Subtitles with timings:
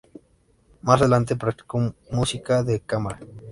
[0.81, 3.19] Más adelante practicó música de cámara.